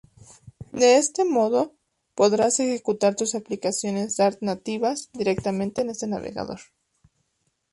[0.71, 1.75] De este modo
[2.15, 6.59] podrás ejecutar tus aplicaciones Dart nativas directamente en este navegador.